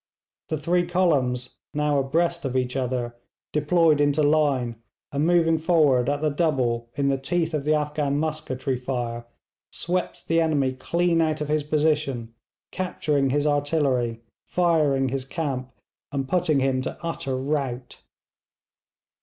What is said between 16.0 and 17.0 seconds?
and putting him to